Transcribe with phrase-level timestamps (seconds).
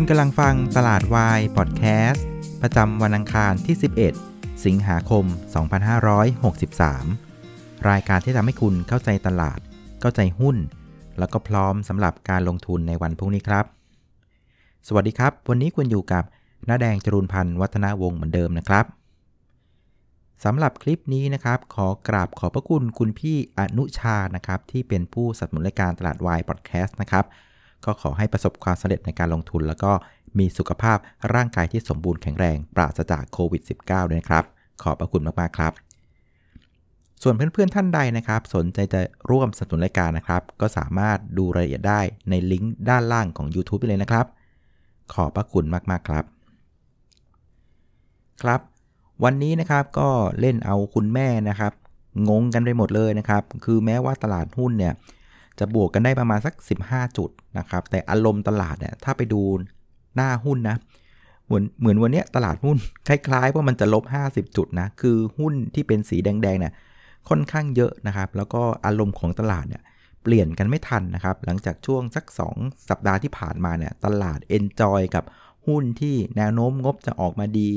[0.00, 2.26] คุณกำลังฟังตลาดวายพอดแคสต์
[2.62, 3.76] ประจำวันอังคารที่
[4.18, 5.24] 11 สิงหาคม
[6.90, 9.58] 2563 รายการที่ทำให้คุณเข้าใจตลาด
[10.00, 10.56] เข้าใจหุ้น
[11.18, 13.64] แล้วก็พร้อมสำหรับการลงทุนในวันพรุ่งนี้ครับ
[14.86, 16.24] สวัสดีครับ วันนี้คุณอยู่กับ
[16.68, 18.84] น้าแดงจรูนพันธ์วัฒนาวงศ์เหมือนเดิมนะครับ
[20.44, 27.26] สำหรับคลิปนี้นะครับ ขอกราบขอบพระคุณคุณพี่อนุชานะครับ ที่เป็นผู้สนับสนุนรายการตลาดวายพอดแคสต์นะครับ
[27.84, 29.92] ก็ขอให้ประสบความสำเร็จในการลงทุน แล้วก็
[30.38, 30.98] มีสุขภาพ
[31.34, 34.44] ร่างกายที่สมบูรณ์แข็งแรงปราศจากโควิด -19 ด้วยนะครับ
[34.82, 35.72] ขอบพระคุณมากๆครับ
[37.22, 44.26] ส่วนเพื่อนๆท่านใดนะครับ สนใจจะร่วมสนับสนุนรายการนะครับ ก็สามารถดูรายละเอียดได้ในลิงก์ด้านล่างของ YouTube ไปเลยนะครับ
[45.14, 46.24] ขอบพระคุณมากๆครับ
[48.42, 48.60] ครับ
[49.24, 50.08] วันนี้นะครับก็
[50.40, 51.72] เล่นเอาคุณแม่นะครับ
[52.28, 54.94] งงกันไปหมดเลยนะครับ คือแม้ว่าตลาดหุ้นเนี่ย
[55.60, 59.40] จะบวกกันได้ประมาณสัก 15 จุดนะครับ แต่อารมณ์ตลาดเนี่ยถ้าไปดู
[60.16, 60.76] หน้าหุ้นนะ
[61.46, 62.76] เหมือนเหมือนวันนี้ตลาดหุ้น
[63.08, 66.72] คล้ายๆว่ามันจะลบ 50 จุดนะ คือหุ้นที่เป็นสีแดงๆเนี่ย
[67.28, 69.82] ค่อนข้างเยอะนะครับ แล้วก็อารมณ์ของตลาดเนี่ย
[70.22, 72.24] เปลี่ยนกันไม่ทันนะครับ หลังจากช่วงสัก
[72.56, 75.24] 2 สัปดาห์ที่ผ่านมาเนี่ยตลาด enjoy กับ
[75.66, 77.70] หุ้นที่แนวโน้มงบจะออกมาดี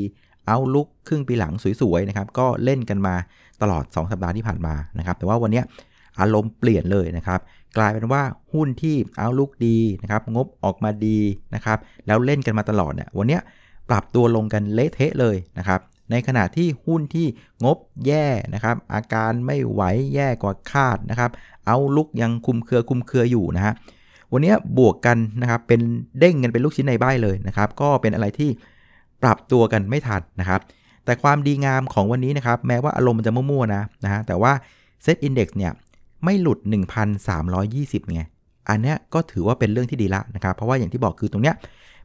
[0.47, 3.15] เอาลุกครึ่งปีหลังสวยๆนะครับก็เล่นกันมา
[3.61, 5.61] ตลอด 2 สัปดาห์ที่ผ่านมานะครับแต่ว่าวันนี้
[6.19, 7.39] อารมณ์เปลี่ยนเลยนะครับ
[7.77, 8.23] กลายเป็นว่า
[8.53, 11.19] หุ้นที่เอาลุกดีนะครับงบออกมาดี
[11.55, 13.39] นะครับ แล้วเล่นกันมาตลอดเนี่ยวันนี้
[13.89, 15.79] ปรับตัวลงกันเละเทะเลยนะครับ
[16.11, 17.27] ในขณะที่หุ้นที่
[17.63, 19.81] งบแย่นะครับ อาการไม่ไหว
[20.13, 21.31] แย่กว่าคาดนะครับ
[21.65, 23.73] เอาลุกยังคุมเครือคุมเครืออยู่นะฮะ
[24.33, 25.81] วันนี้บวกกันนะครับเป็น
[26.19, 28.49] เด้งกันเป็นลูกชิ้นในใบเลยนะครับ ก็เป็นอะไรที่
[29.23, 30.61] ปรับตัวกันไม่ทันนะครับ
[31.05, 34.51] แต่ความดีงามของวันนี้นะครับ แม้ว่าอารมณ์มันจะมั่วๆนะนะฮะแต่ว่า
[35.03, 35.71] เซตอินดี x เนี่ย
[36.23, 36.59] ไม่หลุด
[37.35, 38.23] 1,320ไง
[38.69, 41.55] อันเนี้ยก็ถือว่าเป็นเรื่องที่ดีละนะครับ เพราะว่าอย่างที่บอกคือตรงเนี้ย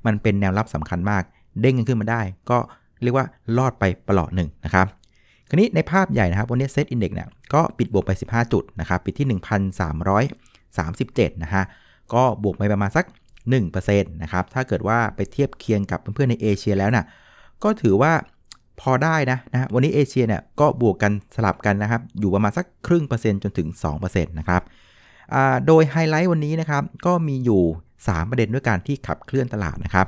[0.07, 1.23] มันเป็นแนวรับสำคัญมาก
[1.61, 2.59] เด้งขึ้นมาได้ ก็
[3.03, 4.87] เรียกว่ารอดไปปลอดหนึ่งนะครับ
[5.49, 9.41] คราวนี้ในภาพใหญ่นะครับวันนี้เซตอินเดี x เนี่ยก็ปิดบวกไป 15 จุดนะครับปิดที่
[10.11, 11.65] 1,337 นะฮะ
[12.15, 13.05] ก็บวกไปประมาณสัก
[13.55, 17.05] 1%นะครับถ้าเกิดว่าไปเทียบเคียงกับเพื่อนๆในเอเชียแล้วนะ่ะ
[17.65, 18.13] ก็ถือว่า
[18.81, 24.63] พอได้นะนะ วันนี้เอเชียเนี่ยก็บวกกันสลับกันนะครับ อยู่ประมาณสักครึ่งเปอร์เซ็นต์จนถึง 2%นะครับ
[25.67, 27.63] โดยไฮไลท์วันนี้นะครับ ก็มีอยู่
[27.97, 30.07] 3 ประเด็นด้วยการที่ขับเคลื่อนตลาดนะครับ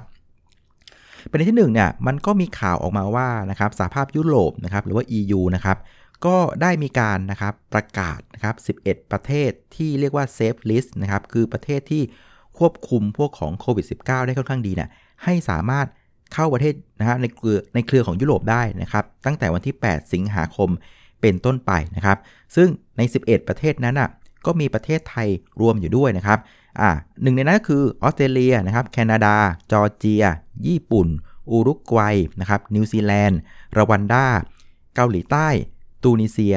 [1.31, 5.79] ประเด็นที่1เนี่ยมันก็มีข่าวออกมาว่านะครับสหภาพยุโรปนะครับหรือว่า EU นะครับ
[6.27, 12.03] ก็ได้มีการนะครับประกาศนะครับ 11 ประเทศที่เรียกว่า Safe List นะครับคือประเทศที่
[12.59, 14.91] ควบคุมพวกของโควิด -19 ได้ค่อนข้างดีเนี่ย
[15.25, 15.87] ให้สามารถ
[16.35, 20.71] เข้าประเทศนะฮะในเครือในเครือของยุโรปได้นะครับ ตั้งแต่วันที่ 8 สิงหาคม
[21.21, 22.19] เป็นต้นไปนะครับ
[22.57, 24.11] ซึ่งใน 11 ประเทศนั้นอะ
[24.47, 25.29] ก็มีประเทศไทย
[25.61, 26.39] รวมอยู่ด้วยนะครับ
[26.81, 26.91] อ่า
[27.23, 29.37] หนึ่งในนั้นก็คือออสเตรเลียนะครับแคนาดา
[29.71, 30.25] จอร์เจีย
[30.67, 31.09] ญี่ปุ่น
[31.51, 33.39] อุรุกวัยนะครับนิวซีแลนด์
[33.77, 34.27] รวันดา
[34.95, 35.49] เกาหลีใต้
[36.03, 36.57] ตูนิเซีย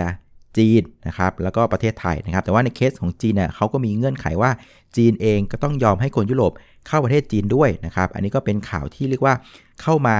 [0.57, 4.51] จีนนะครับแล้วก็ประเทศไทยนะครับ แต่ว่าในเคสของจีนเนี่ยเขาก็มีเงื่อนไขว่า
[4.97, 6.51] จีนเองก็ต้องยอมให้คนยุโรป
[6.87, 9.33] เข้าประเทศจีนด้วยนะครับ อันนี้ก็เป็นข่าวที่เรียกว่า
[9.81, 10.15] เข้ามา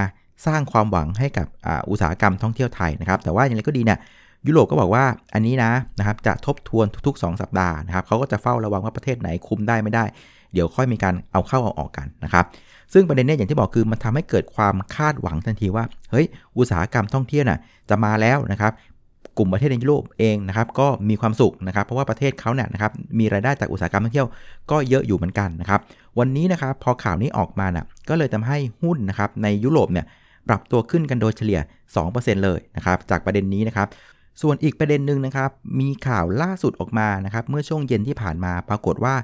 [0.45, 1.47] สร้างความหวังให้กับ
[1.89, 3.99] อุตสาหกรรมท่องเที่ยวไทยนะครับ แต่ว่าอย่างไรก็ดีเนี่ย
[4.47, 10.05] ยุโรปก็บอกว่าอันนี้นะนะครับจะทบทวนทุกๆ 2 สัปดาห์นะครับเขาก็จะเฝ้าระวังว่าประเทศไหนคุมได้ไม่ได้
[10.53, 12.45] เดี๋ยวค่อยมีการเอาเข้าเอาออกกันนะครับ
[12.93, 16.25] ซึ่งประเด็นนี้อย่างที่บอกคือมันทำให้เกิดความคาดหวังทันทีว่าเฮ้ย
[16.57, 17.59] อุตสาหกรรมท่องเที่ยวน่ะ
[17.89, 18.71] จะมาแล้วนะครับ
[19.41, 24.27] ลุ่มประเทศในยุโรปเองนะครับก็มีความสุขนะครับ เพราะว่าประเทศเขาเนี่ยนะครับมีรายได้จากอุตสาหกรรมท่องเที่ยว
[24.71, 25.79] ก็เยอะอยู่เหมือนกันนะครับ
[26.19, 30.05] วันนี้นะครับพอข่าวนี้ออกมาน่ะก็เลยทำให้หุ้นนะครับในยุโรปเนี่ย
[30.47, 31.59] ปรับตัวขึ้นกันโดยเฉลี่ย
[32.01, 33.87] 2%เลยนะครับจากประเด็นนี้นะครับ
[34.41, 35.49] ส่วนอีกประเด็นหนึ่งนะครับ
[35.79, 39.15] มีข่าวล่าสุดออกมานะครับเมื่อช่วงเย็นที่ผ่านมาปรากฏว่า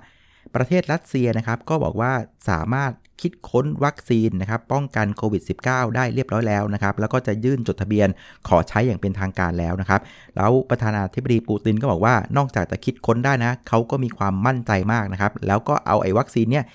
[0.56, 2.12] ประเทศรัสเซียนะครับก็บอกว่า
[2.50, 2.91] สามารถ
[3.22, 8.08] คิดค้นวัคซีนนะครับป้องกันโควิด -19 ได้เรียบร้อยแล้วนะครับแล้วก็จะยื่นจดทะเบียน
[8.47, 10.02] ขอใช้อย่างเป็นทางการแล้วนะครับ
[10.36, 16.66] แล้วประธานาธิบดีปูตินก็บอกว่านอกจากจะคิดค้นได้นะเขาก็มีความมั่นใจมากนะครับ แล้วก็เอาไอ้วัคซีนเนี่ย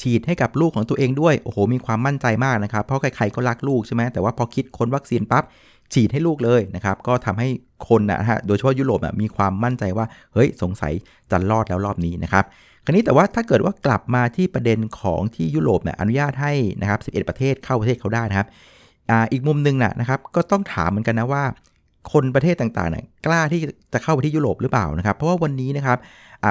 [0.00, 5.44] ฉีดให้กับลูกของตัวเองด้วย โอ้โห มีความมั่นใจมากนะครับ เพราะใครๆก็รักลูกใช่ไหมแต่ว่าพอคิดค้นวัคซีนปั๊บ
[5.94, 7.48] ฉีดให้ลูกเลยนะครับ ก็ทำให้
[7.88, 10.92] คนนะฮะ โดยเฉพาะยุโรปมีความมั่นใจว่า เฮ้ย สงสัย
[11.30, 12.44] จะรอดแล้วรอบนี้นะครับ
[12.88, 18.48] คราวนี้แต่ว่าถ้าเกิดว่ากลับมาที่ประเด็นของที่ยุโรปเนี่ยอนุญาตให้นะครับ11 ประเทศเข้าประเทศเขาได้นะครับ
[19.10, 21.44] ออีกมุมหนึ่งนะนะครับ ก็ต้องถามเหมือนกันนะว่า
[22.12, 23.60] คนประเทศต่างๆเนี่ยกล้าที่
[23.92, 25.98] จะเข้าไปที่ยุโรปหรือเปล่านะครับ เพราะว่าวันนี้นะครับ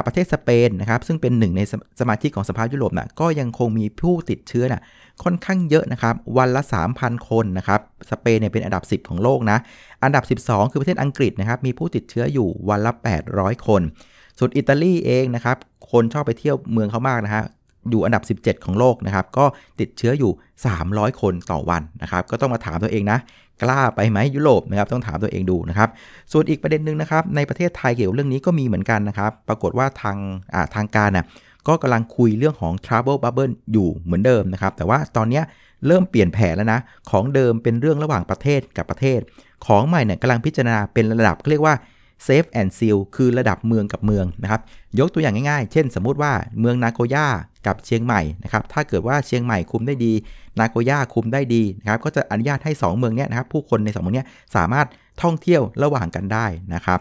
[0.05, 1.61] ประเทศสเปนนะครับ ซึ่งเป็นหนึ่งใน
[1.99, 4.83] สมาชิกของสภายุโรปนะก็ยังคงมีผู้ติดเชื้อนะ
[5.23, 6.61] ค่อนข้างเยอะนะครับ วันละ
[6.95, 7.79] 3,000 คนนะครับ
[8.11, 9.57] สเปนเนี่ยเป็นอันดับ 10 ของโลกนะ
[10.03, 12.91] อันดับ 12 คือประเทศอังกฤษนะครับ มีผู้ติดเชื้ออยู่วันละ
[13.29, 13.83] 800 คน
[14.39, 15.57] ส่วนอิตาลีเองนะครับ
[15.91, 17.43] คนชอบไปเที่ยวเมืองเขามากนะฮะ
[17.89, 19.45] อยู่อันดับ 17 ของโลกนะครับ ก็
[19.79, 20.31] ติดเชื้ออยู่
[20.75, 23.19] 300 คนต่อวันนะครับ ก็ต้องมาถามตัวเองนะ
[23.63, 25.89] กล้าไปไหมยุโรปนะครับ ต้องถามตัวเองดูนะครับ
[26.31, 31.25] ส่วนอีกประเด็นหนึ่งนะครับ ในประเทศไทยเกี่ยวเรื่องนี้ก็มีเหมือนกันนะครับ ปรากฏว่าทางาทางการน่ะ
[31.67, 35.41] ก็กำลังคุยเรื่องของ Travel Bubble อยู่เหมือนเดิมนะครับ แต่ว่าตอนนี้
[35.87, 36.79] เริ่มเปลี่ยนแผนแล้วนะ
[37.09, 39.19] ของเดิมเป็นเรื่องระหว่างประเทศกับประเทศ
[39.65, 41.75] ของใหม่เนี่ยกำลังพิจารณาเป็นระดับเรียกว่า
[42.25, 44.61] Safe and Seal คือระดับเมืองกับเมืองนะครับ
[44.99, 47.27] ยกตัวอย่างง่ายๆ เช่นสมมุติว่าเมืองนาโกย่า
[47.67, 50.13] กับเชียงใหม่นะครับ ถ้าเกิดว่าเชียงใหม่คุมได้ดี
[50.59, 54.87] นาโกย่าคุมได้ดีนะครับ ก็จะอนุญาตให้ 2 เมืองเนี้ยนะครับ ผู้คนใน 2 เมืองเนี้ยสามารถ
[55.21, 56.99] ท่องเที่ยวระหว่างกันได้นะครับ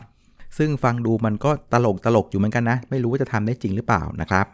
[0.59, 4.47] ซึ่งฟังดูมันก็ตลกตลกอยู่เหมือนกันนะ ไม่รู้ว่าจะทำได้จริงหรือเปล่านะครับ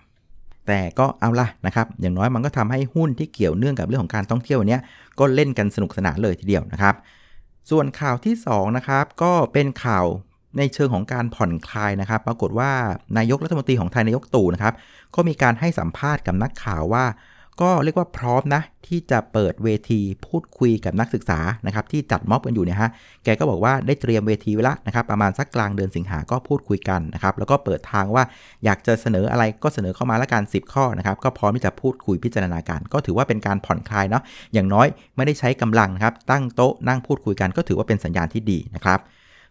[0.67, 4.81] แต่ก็เอาละนะครับ อย่างน้อยมันก็ทำให้หุ้นที่เกี่ยวเนื่องกับเรื่องของการท่องเที่ยวเนี้ย
[5.19, 6.95] ก็เล่นกันสนุกสนานเลยทีเดียวนะครับ
[7.71, 10.07] ส่วนข่าวที่2นะครับก็เป็นข่าว
[10.59, 12.71] ในเชิงของการผ่อนคลายนะครับ ปรากฏว่า
[13.19, 14.75] นายกรัฐมนตรีของไทยนายกตู่นะครับ
[15.15, 17.07] ก็มีการให้สัมภาษณ์กับนักข่าวว่า
[17.63, 22.91] ก็เรียกว่าพร้อมนะ ที่จะเปิดเวทีพูดคุยกับนักศึกษานะครับ ที่จัดม็อบกันอยู่เนี่ยฮะ
[23.25, 28.25] แกก็บอกว่าได้เตรียมเวทีไว้แล้วนะครับ ประมาณสักกลางเดือนสิงหาก็พูดคุยกันนะครับ แล้วก็เปิดทางว่า
[28.65, 34.23] อยากจะเสนออะไรก็เสนอเข้ามาละกัน10 ข้อนะครับ ก็พร้อมที่จะพูดคุยพิจารณาการ ก็ถือว่าเป็นการผ่อนคลายเนาะ
[34.53, 39.01] อย่างน้อยไม่ได้ใช้กำลังนะครับตั้งโต๊ะนั่งพูดคุยกันก็ถือว่าเป็นสัญญาณที่ดีนะครับ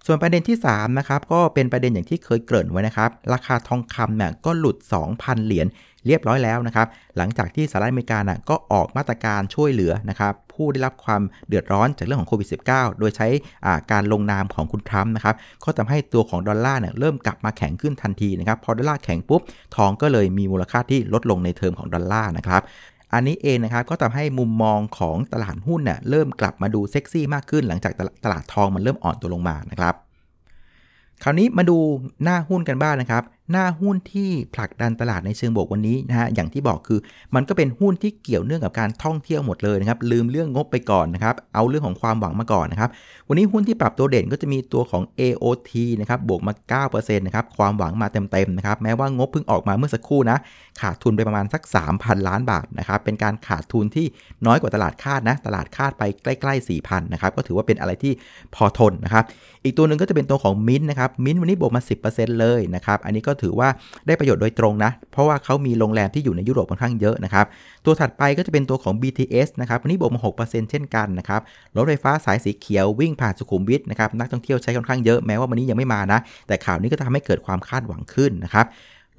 [0.05, 4.77] ส่วนประเด็นที่3นะครับก็เป็นประเด็นอย่างที่เคยเกริ่นไว้นะครับ ราคาทองคำเนี่ยก็หลุด
[5.11, 5.67] 2,000 เหรียญ
[6.07, 6.87] เรียบร้อยแล้วนะครับ
[7.17, 13.27] หลังจากที่สหรัฐอเมริกาน่ะก็ออกมาตรการช่วยเหลือนะครับผู้ได้รับความเดือดร้อนจากเรื่องของโควิด -19 โดยใช้
[13.91, 19.41] การลงนามของคุณทรัมป์นะครับก็ทำให้ตัวของดอลลาร์เนี่ยเริ่มกลับมาแข็งขึ้นทันทีนะครับพอดอลลาร์แข็งปุ๊บ
[19.75, 22.61] ทองก็เลยมีมูลค่าที่ลดลงในเทอมของดอลลาร์นะครับ
[23.13, 27.93] อันนี้เองนะครับก็ทำให้มุมมองของตลาดหุ้นเนี่ยเริ่มกลับมาดูเซ็กซี่มากขึ้นหลังจาก
[28.23, 29.95] ตลาดทองมันเริ่มอ่อนตัวลงมานะครับ
[31.23, 31.77] คราวนี้มาดู
[32.23, 36.99] หน้าหุ้นกันบ้างนะครับ หน้าหุ้นที่ผลักดันตลาดในเชิงบวกวันนี้นะฮะอย่างที่บอกคือ
[37.35, 42.89] มันก็เป็นหุ้นที่เกี่ยวเนื่องกับการท่องเที่ยวหมดเลยนะครับลืมเรื่องงบไปก่อนนะครับเอาเรื่องของความหวังมาก่อนนะครับ
[43.27, 45.71] วันนี้หุ้นที่ปรับตัวเด่นก็จะมีตัวของ AOT
[46.01, 46.53] นะครับบวกมา
[46.89, 50.37] 9%นะครับความหวังมาเต็มๆนะครับแม้ว่างบเพิ่งออกมาเมื่อสักครู่นะ
[50.81, 51.61] ขาดทุนไปประมาณสัก
[51.95, 54.05] 3,000 ล้านบาทนะครับเป็นการขาดทุนที่
[54.45, 58.13] น้อยกว่าตลาดคาดนะตลาดคาดไปใกล้ๆ4,000นะครับก็ถือว่าเป็นอะไรที่
[58.55, 59.25] พอทนนะครับ
[59.63, 61.81] อีกตัวหนึ่งก็จะเป็นตัวของมินนะครับมินวันนี้บวกมา
[62.11, 63.69] 10%เลยนะครับอันนี้ก็ถือว่า
[64.07, 67.45] ได้ประโยชน์โดยตรงนะ เพราะว่าเขามีโรงแรมที่อยู่ในยุโรปค่อนข้างเยอะนะครับ
[67.85, 71.41] ตัวถัดไปก็จะเป็นตัวของ BTS นะครับวันนี้บวกมา6%เช่นกันนะครับ
[71.75, 78.65] รถไฟฟ้าสายสีเขียววิ่งผ่านสุขุมวิทนะครับ นักท่องเที่ยวใช้ค่อนข้างเยอะ แม้ว่าวันนี้ยังไม่มานะ แต่ข่าวนี้ก็ทำให้เกิดความคาดหวังขึ้นนะครับ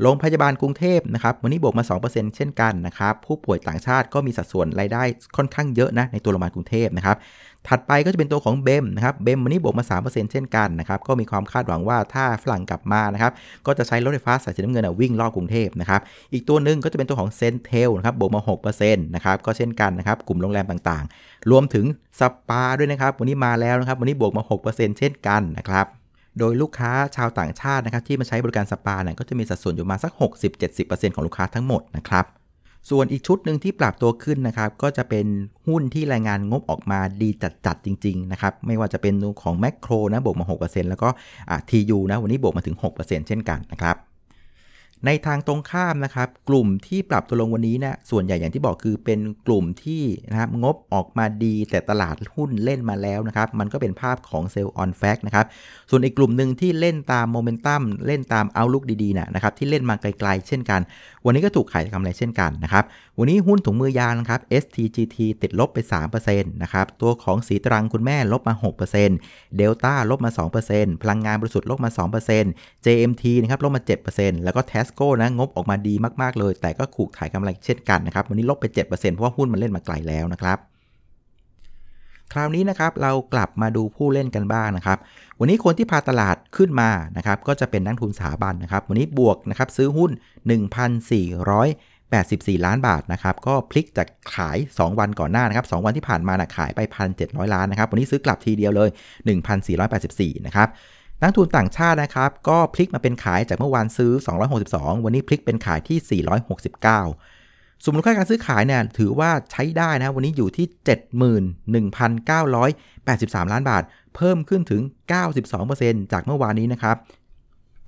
[0.03, 5.03] โรงพยาบาลกรุงเทพนะครับวันนี้บวกมา 2%เช่นกันนะครับผู้ป่วยต่างชาติก็มีสัดส่วนรายได้
[5.37, 7.17] ค่อนข้างเยอะนะในตัวโรงพยาบาลกรุงเทพนะครับ
[7.69, 13.33] ถัดไปก็จะเป็นตัวของเบมนะครับเบมวันนี้บวกมา 3%เช่นกันนะครับก็มีความคาดหวังว่าถ้าฝรั่งกลับมานะครับ
[13.67, 16.01] ก็จะใช้รถไฟฟ้าสายสีน้ำเงินวิ่งรอบกรุงเทพนะครับ
[16.33, 18.41] อีกตัวหนึ่งก็จะเป็นตัวของเซนเทลนะครับบวกมา
[18.73, 21.85] 6%นะครับก็เช่นกันนะครับกลุ่มโรงแรมต่างๆ รวมถึง
[22.21, 26.02] สปาด้วยนะครับวันนี้มาแล้วนะครับวันนี้บวกมา 6%เช่นกันนะครับ
[26.39, 30.13] โดยลูกค้าชาวต่างชาตินะครับที่มาใช้บริการสปาเนี่ยก็จะมีสัดส่วนอยู่มาสัก
[30.63, 32.25] 60-70%ของลูกค้าทั้งหมดนะครับ
[32.91, 35.27] ส่วนอีกชุดหนึ่งที่ปรับตัวขึ้นนะครับก็จะเป็น
[35.69, 37.29] หุ้นที่รายงานงบออกมาดี
[37.67, 41.09] จัดๆจริงๆนะครับไม่ว่าจะเป็นของแมคโครนะบวกมา 6%แล้วก็
[41.69, 43.97] ทียูนะวันนี้บวกมาถึง 6%เช่นกันนะครับ
[45.07, 55.47] ในทางตรงข้ามนะครับ กลุ่มที่ปรับตัวลงวันนี้นะส่วนใหญ่อย่างที่บอกคือเป็นกลุ่มที่นะครับงบออกมาดีแต่ตลาดหุ้นเล่นมาแล้วนะครับ มันก็เป็นภาพของ sell on fact นะครับ
[55.91, 60.81] ส่วนอีกกลุ่มหนึ่งที่เล่นตามโมเมนตัมเล่นตาม outlook ดีๆนะนะครับที่เล่นมาไกลๆ เช่นกัน
[61.25, 62.85] วันนี้ก็ถูกขายกำไรเช่นกันนะครับ
[63.19, 65.79] วันนี้หุ้นถุงมือยางนะครับ STGT ติดลบไป
[66.15, 68.55] 3%นะครับตัวของศรีตรังคุณแม่ลบมา
[69.05, 70.31] 6%เดลต้าลบมา
[70.67, 71.91] 2%พลังงานบริสุทธิ์ลบมา
[72.39, 73.83] 2% JMT นะครับลบมา
[74.13, 74.61] 7%แล้วก็
[74.93, 80.59] Tesco นะงบออกมาดีมากๆเลย แต่ก็ถูกขายกำไรเช่นกันนะครับ วันนี้ลบไป 7%เพราะว่าหุ้นมันเล่นมาไกลแล้วนะครับ
[82.33, 84.99] คราวนี้นะครับเรากลับมาดูผู้เล่นกันบ้างนะครับ
[85.41, 90.11] วันนี้คนที่พาตลาดขึ้นมานะครับ ก็จะเป็นนักทุนสถาบันนะครับ วันนี้บวกนะครับซื้อหุ้น
[91.39, 96.81] 1,484 ล้านบาทนะครับ ก็พลิกจากขาย 2 วันก่อนหน้านะครับ 2 วันที่ผ่านมานะขายไป
[97.17, 98.91] 1,700 ล้านนะครับ วันนี้ซื้อกลับทีเดียวเลย
[99.69, 100.69] 1,484 นะครับ
[101.23, 104.13] นักทุนต่างชาตินะครับ ก็พลิกมาเป็นขายจากเมื่อวานซื้อ
[104.59, 110.67] 262 วันนี้พลิกเป็นขายที่ 469 สมมูลค่าการซื้อขายเนี่ยถือว่าใช้ได้นะ วันนี้อยู่ที่
[113.45, 113.83] 71,983 ล้านบาท
[114.17, 114.83] เพิ่มขึ้นถึง
[115.47, 116.97] 92%จากเมื่อวานนี้นะครับ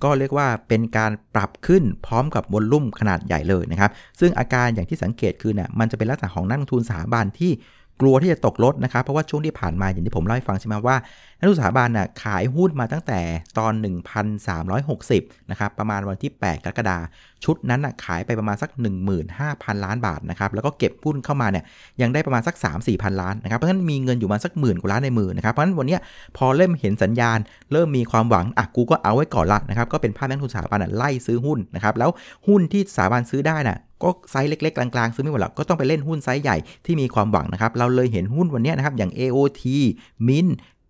[0.03, 7.51] ก็เรียกว่าเป็นการปรับขึ้นพร้อมกับวอลลุ่มขนาดใหญ่เลยนะครับ ซึ่งอาการอย่างที่สังเกตคือเนี่ยมันจะเป็นลักษณะของนักลงทุนสถาบันที่
[8.01, 10.97] กลัวที่จะตกรถนะครับ เพราะว่าช่วงที่ผ่านมาอย่างที่ผมเล่าให้ฟังใช่ไหมว่า
[11.39, 13.19] นักทุนสถาบันน่ะขายหุ้นมาตั้งแต่
[13.59, 13.73] ตอน
[14.61, 16.97] 1,360นะครับประมาณวันที่ 8 กรกฎา
[17.43, 18.69] ชุดนั้นน่ะขายไปประมาณสัก
[19.27, 21.63] 15,000 ล้านบาทนะครับแล้วก็เก็บหุ้นเข้ามาเนี่ย
[22.01, 25.97] ยังได้ประมาณสัก 3-4พันล้านนะครับเพราะฉะนั้นมีเงินอยู่มาสักหมื่นกว่าล้านในมือนะครับเพราะฉะนั้นวันนี้
[26.37, 27.39] พอเริ่มเห็นสัญญาณ
[27.71, 32.09] เริ่มมีความหวังอะกูก็เอาไว้ก่อนละนะครับก็เป็นภาพนักทุนสถาบันไล่ซื้อหุ้นนะครับแล้ว
[32.47, 39.63] หุ้นที่สถาบันซื้อได้น่ะ ก็ไซส์เล็กๆกลางๆซื้อไม่หมดหรอกก็ต้องไปเล่นหุ้นไซส์ใหญ่ที่มีความหวังนะครับเราเลยเห็นหุ้นวันนี้นะครับอย่าง AOT
[40.27, 40.47] MINT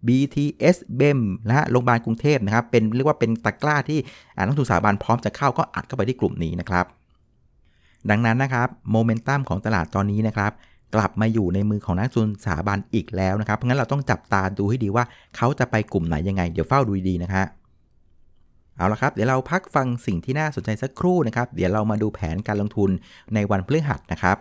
[0.07, 4.00] BTS BEM นะฮะโรงพยาบาลกรุงเทพนะครับ เป็นเรียกว่าเป็นตะกร้าที่
[4.45, 6.86] นักลงทุนสถาบันพร้อมจะเข้าก็อัดเข้าไปที่กลุ่มนี้นะครับ
[8.10, 10.51] ดังนั้นนะครับโมเมนตัมของตลาดตอนนี้นะครับ
[10.95, 15.03] กลับมาอยู่ในมือของนักลงทุนสถาบันอีกแล้วนะครับ เพราะงั้นเราต้องจับตาดูให้ดีว่า
[15.36, 17.39] เขาจะไปกลุ่มไหนยังไง เดี๋ยวเฝ้าดูดีนะคร
[18.77, 22.89] เอาละครับ เดี๋ยวเราพักฟังสิ่งที่น่าสนใจสักครู่นะครับ เดี๋ยวเรามาดูแผนการลงทุน
[23.34, 24.38] ในวันพฤหัสนะครับ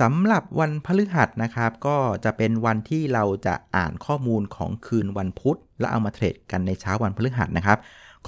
[0.00, 7.78] สำหรับวันพฤหัสนะครับ ก็จะเป็นวันที่เราจะอ่านข้อมูลของคืนวันพุธ แล้วเอามาเทรดกันในเช้าวันพฤหัสนะครับ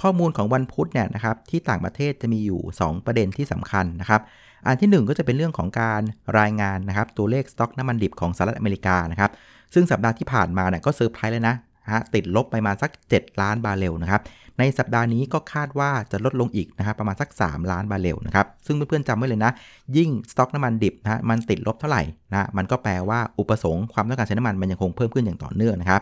[0.01, 4.21] ข้อมูลของวันพุธเนี่ยนะครับที่ต่างประเทศจะมีอยู่ 2 ประเด็นที่สำคัญนะครับ
[4.67, 6.01] อันที่ 1 ก็จะเป็นเรื่องของการ
[6.39, 9.31] รายงานนะครับตัวเลขสต็อกน้ำมันดิบของสหรัฐอเมริกานะครับ
[9.73, 11.55] ซึ่งสัปดาห์ที่ผ่านมาเนี่ยก็เซอร์ไพรส์เลยนะ
[11.91, 14.21] ฮะติดลบไปมาสัก 7 ล้านบาร์เรลนะครับ
[14.59, 19.51] ในสัปดาห์นี้ก็คาดว่าจะลดลงอีกนะครับประมาณสัก 3 ล้านบาร์เรลนะครับ ซึ่งเพื่อนๆจำไว้เลยนะ
[19.97, 26.01] ยิ่งสต็อกน้ำมันดิบนะมันติดลบเท่าไหร่นะมันก็แปลว่าอุปสงค์ความต้องการใช้น้ำมันมันยังคงเพิ่มขึ้นอย่างต่อเนื่องนะครับ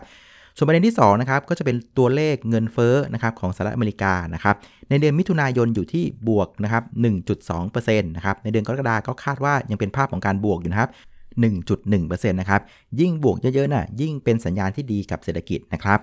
[0.56, 4.54] ส่วนประเด็นที่2นะครับก็จะเป็นตัวเลขเงินเฟ้อนะครับของสหรัฐอเมริกานะครับ
[4.90, 6.84] ในเดือนมิถุนายนอยู่ที่บวกนะครับ
[7.44, 10.90] 1.2%นะครับในเดือนกรกฎาคมก็คาดว่ายังเป็นภาพของการบวกอยู่นะครับ
[11.38, 12.60] 1.1%นะครับ
[13.00, 16.00] ยิ่งบวกเยอะๆนะ่ะยิ่งเป็นสัญญาณที่ดีกับเศรษฐกิจนะครับ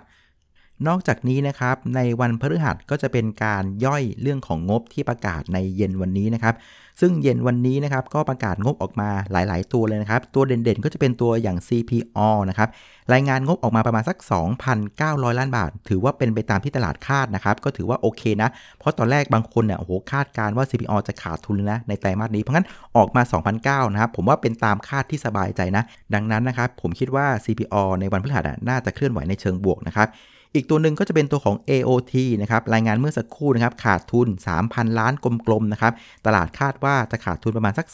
[0.88, 6.56] นอกจากนี้นะครับ ในวันพฤหัสก็จะเป็นการย่อยเรื่องของงบที่ประกาศในเย็นวันนี้นะครับ
[7.02, 12.70] ซึ่งเย็นวันนี้นะครับก็ประกาศงบออกมาหลาย ๆ ตัวเลยนะครับ ตัวเด่นๆ ก็จะเป็นตัวอย่าง CPO นะครับ
[13.14, 14.18] รายงานงบออกมาประมาณสัก
[14.78, 22.68] 2,900 ล้านบาท ถือว่าเป็นไปตามที่ตลาดคาดนะครับ ก็ถือว่าโอเคนะ เพราะตอนแรกบางคนเนี่ยโอ้โหคาดการว่า CPO จะขาดทุนนะในไตรมาสนี้ เพราะงั้น
[22.98, 23.22] ออกมา
[23.58, 30.10] 2,009นะครับ ผมว่าเป็นตามคาดที่สบายใจนะ ดังนั้นนะครับผมคิดว่า CPO ในวันพฤหัสน่าจะเคลื่อนไหวในเชิงบวกนะครับ
[30.56, 34.28] อีกตัวหนึ่งก็จะเป็นตัวของ AOT นะครับ รายงานเมื่อสักครู่นะครับ ขาดทุน
[34.64, 35.94] 3,000 ล้านกลมๆ นะครับ
[36.26, 37.88] ตลาดคาดว่าจะขาดทุนประมาณสัก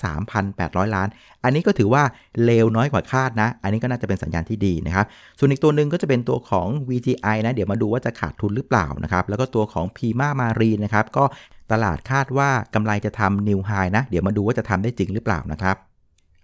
[0.43, 1.07] 3,800 ล้าน
[1.43, 2.03] อันนี้ก็ถือว่า
[2.43, 5.05] เลวน้อยกว่าคาดนะ อันนี้ก็น่าจะเป็นสัญญาณที่ดีนะครับ
[5.39, 11.23] ส่วนอีกตัวหนึ่งก็จะเป็นตัวของ VGI นะ เดี๋ยวมาดูว่าจะขาดทุนหรือเปล่านะครับ แล้วก็ตัวของ Pima Marine นะครับ ก็
[11.71, 15.75] ตลาดคาดว่ากำไรจะทำ New High นะ เดี๋ยวมาดูว่าจะทำได้จริงหรือเปล่านะครับ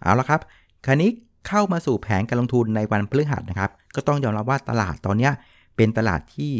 [0.02, 0.40] เอาละครับ
[0.86, 1.10] คราวนี้
[1.48, 5.30] เข้ามาสู่แผนการลงทุนในวันพฤหัสนะครับ ก็ต้องยอมรับว่าตลาดตอนนี้
[5.80, 6.52] เป็นตลาดที่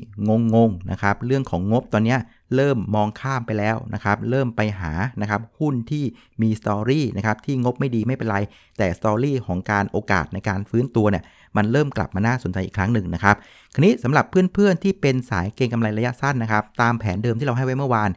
[0.56, 2.18] งงๆนะครับ เรื่องของงบตอนนี้
[2.56, 6.04] เริ่มมองข้ามไปแล้วนะครับ เริ่มไปหานะครับหุ้นที่
[6.42, 8.38] มีสตอรี่นะครับที่งบไม่ดีไม่เป็นไร
[8.78, 11.24] แต่สตอรี่ของการโอกาสในการฟื้นตัวเนี่ย
[11.58, 13.36] มันเริ่มกลับมาน่าสนใจอีกครั้งหนึ่งนะครับ
[13.74, 18.10] คราวนี้สำหรับเพื่อนๆที่เป็นสายเก็งกำไรระยะสั้นนะครับ ตามแผนเดิมที่เราให้ไว้เมื่อวาน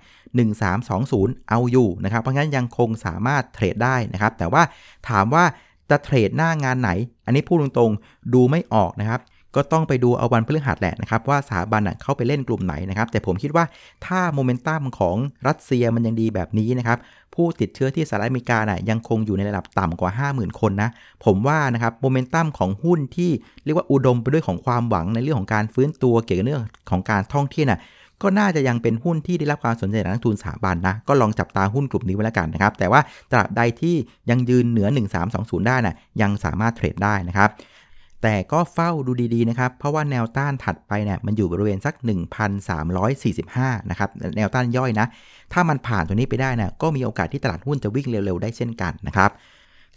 [0.70, 4.62] 1320 เอาอยู่นะครับ เพราะงั้นยังคงสามารถเทรดได้นะครับ แต่ว่า
[5.08, 5.44] ถามว่า
[5.90, 6.90] จะเทรดหน้างานไหน
[7.26, 9.20] อันนี้พูดตรงๆ ดูไม่ออกนะครับ
[9.56, 13.64] ก็ต้องไปดูเอาวันพฤหัสแหละนะครับว่าสถาบันเข้าไปเล่นกลุ่มไหนนะครับ แต่ผมคิดว่า
[14.06, 15.16] ถ้าโมเมนตัมของ
[15.48, 16.98] รัสเซียมันยังดีแบบนี้นะครับ
[17.34, 20.90] ผู้ติดเชื้อที่สหรัฐอเมริกาน่ะยังคงอยู่ในระดับต่ำกว่า 50,000 คนนะ
[21.24, 23.30] ผมว่านะครับโมเมนตัมของหุ้นที่
[23.64, 27.80] เรียกว่าอุดมไปด้วยของความหวังในเรื่องของการฟื้นตัวเกี่ยวกับเรื่องของการท่องเที่ยวน่ะ
[28.22, 33.00] ก็น่าจะยังเป็นหุ้นที่ได้รับความสนใจจากนักทุนสถาบันนะ ก็ลองจับตาหุ้นกลุ่มนี้ไว้แล้วกันนะครับ แต่ว่า
[33.32, 33.94] ตราบใดที่
[34.30, 34.88] ยังยืนเหนือ
[35.28, 37.50] 1320 ได้นะ่ะยังสามารถเทรดได้นะครับ
[38.22, 41.94] แต่ก็เฝ้าดูดีๆนะครับ เพราะว่าแนวต้านถัดไปเนี่ยมันอยู่บริเวณสัก
[43.12, 45.06] 1,345 นะครับ แนวต้านย่อยนะ
[45.52, 49.30] ถ้ามันผ่านตัวนี้ไปได้นะก็มีโอกาสที่ตลาดหุ้นจะวิ่งเร็วๆ ได้เช่นกันนะครับ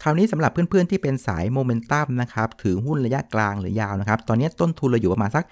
[0.02, 5.44] คราวนี้สำหรับเพื่อนๆที่เป็นสายโมเมนตัมนะครับ ถือหุ้นระยะกลางหรือยาวนะครับ ตอนนี้ต้นทุนเราอยู่ประมาณสัก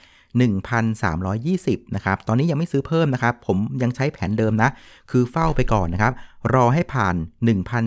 [0.78, 4.70] 1,320 นะครับ ตอนนี้ยังไม่ซื้อเพิ่มนะครับ ผมยังใช้แผนเดิมนะ
[5.10, 6.12] คือเฝ้าไปก่อนนะครับ
[6.54, 7.14] รอให้ผ่าน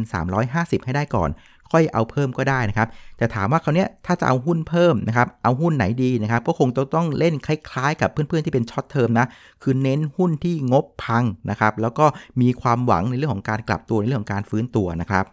[0.08, 1.30] 1,350 ให้ได้ก่อน
[1.72, 9.28] ค่อยเอาเพิ่มก็ได้นะครับแต่ถามว่าคราวนี้ถ้าจะเอาหุ้นเพิ่มนะครับเอาหุ้นไหนดีนะครับก็คงต้องเล่นคล้ายๆ กับเพื่อนๆที่เป็น short term นะ
[9.64, 12.06] คือเน้นหุ้นที่งบพังนะครับแล้วก็
[12.42, 15.26] มีความหวังในเรื่องของการกลับตัวในเรื่องของการฟื้นตัวนะครับ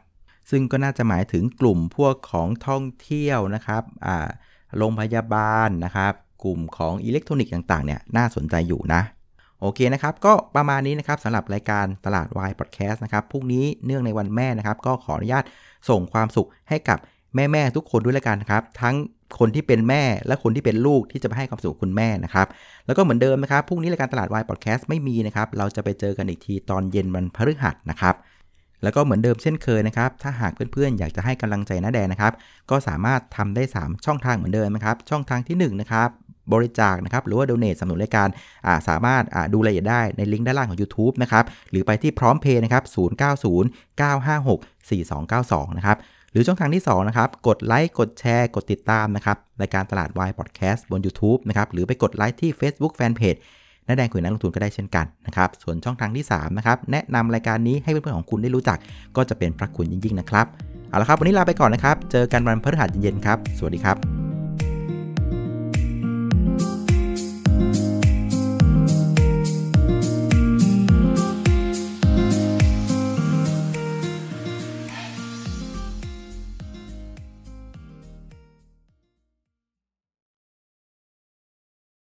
[0.50, 4.29] ซึ่งก็น่าจะหมายถึงกลุ่มพวกของท่องเที่ยวนะครับอ่า
[4.76, 6.12] โรงพยาบาลนะครับ
[6.45, 9.03] กลุ่มของอิเล็กทรอนิกส์ต่างๆเนี่ยน่าสนใจอยู่นะ
[9.61, 15.45] โอเคนะครับ ก็ประมาณนี้นะครับสำหรับรายการตลาดวายพอดแคสต์นะครับพรุ่งนี้เนื่องในวันแม่นะครับ ก็ขออนุญาต
[15.88, 16.99] ส่งความสุขให้กับ
[17.35, 18.95] แม่ๆทุกคนด้วยละกันครับ ทั้ง
[19.38, 22.47] คนที่เป็นแม่และคนที่เป็นลูกที่จะไปให้ความสุขคุณแม่นะครับ
[22.87, 28.14] แล้วก็เหมือนเดิมนะครับพรุ่งนี้รายการตลาดวายพอดแคสต์ไม่มีนะครับ เราจะไปเจอกันอีกทีตอนเย็นวันพฤหัสนะครับ
[28.83, 32.33] แล้วก็เหมือนเดิมเช่นเคยนะครับ ถ้าหากเพื่อนๆ อยากจะให้กำลังใจน้าแดนนะครับ
[32.71, 36.09] ก็สามารถทำได้ 3 ช่องทางเหมือนเดิมนะครับ ช่องทางที่1นะครับ
[36.53, 38.29] บริจาคนะครับหรือว่าโดเนทสนับสนุนรายการ
[38.89, 39.23] สามารถ
[39.53, 42.85] ดูรายละเอียดได้ในลิงก์ด้านล่างของ YouTube นะครับหรือไปที่พร้อมเพย์นะครับ
[44.89, 45.97] 0909564292 นะครับ
[46.33, 53.41] หรือช่องทางที่2นะครับกดไลค์กดแชร์ กดติดตามนะครับรายการตลาดวายพอดแคสต์บน YouTube นะครับหรือไปกดไลค์ที่ Facebook Fanpage
[53.87, 58.79] น้าแดงคุยนักลงทุนก็ได้เช่นกันนะครับ ส่วนช่องทางที่3นะครับแนะนำรายการนี้ให้เพื่อนๆของคุณได้รู้จัก
[59.17, 60.47] ก็จะเป็นพระคุณยิ่งๆนะครับ
[60.89, 64.24] เอาละครับ วันนี้ลาไปก่อนนะครับ เจอกันวันพฤหัสเย็นๆครับ สวัสดีครับ